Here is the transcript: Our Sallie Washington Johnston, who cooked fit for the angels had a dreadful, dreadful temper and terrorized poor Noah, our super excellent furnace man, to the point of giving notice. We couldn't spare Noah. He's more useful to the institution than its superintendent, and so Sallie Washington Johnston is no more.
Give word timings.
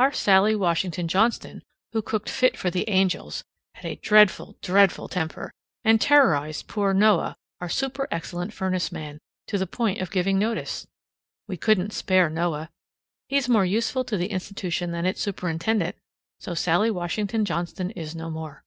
Our 0.00 0.10
Sallie 0.10 0.56
Washington 0.56 1.06
Johnston, 1.06 1.62
who 1.92 2.02
cooked 2.02 2.28
fit 2.28 2.56
for 2.56 2.72
the 2.72 2.88
angels 2.90 3.44
had 3.76 3.84
a 3.84 3.94
dreadful, 3.94 4.56
dreadful 4.62 5.06
temper 5.06 5.52
and 5.84 6.00
terrorized 6.00 6.66
poor 6.66 6.92
Noah, 6.92 7.36
our 7.60 7.68
super 7.68 8.08
excellent 8.10 8.52
furnace 8.52 8.90
man, 8.90 9.20
to 9.46 9.58
the 9.58 9.68
point 9.68 10.00
of 10.00 10.10
giving 10.10 10.40
notice. 10.40 10.88
We 11.46 11.56
couldn't 11.56 11.92
spare 11.92 12.28
Noah. 12.28 12.68
He's 13.28 13.48
more 13.48 13.64
useful 13.64 14.02
to 14.06 14.16
the 14.16 14.32
institution 14.32 14.90
than 14.90 15.06
its 15.06 15.22
superintendent, 15.22 15.94
and 15.94 16.02
so 16.40 16.54
Sallie 16.54 16.90
Washington 16.90 17.44
Johnston 17.44 17.92
is 17.92 18.16
no 18.16 18.28
more. 18.28 18.64